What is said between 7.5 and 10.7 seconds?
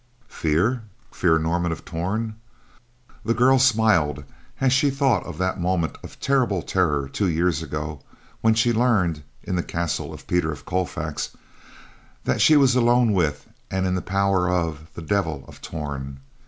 ago when she learned, in the castle of Peter of